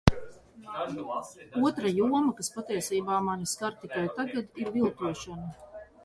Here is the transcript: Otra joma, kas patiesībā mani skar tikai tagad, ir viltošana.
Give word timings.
Otra 1.67 1.91
joma, 1.97 2.21
kas 2.39 2.49
patiesībā 2.55 3.17
mani 3.27 3.49
skar 3.51 3.77
tikai 3.83 4.05
tagad, 4.15 4.49
ir 4.63 4.71
viltošana. 4.79 5.79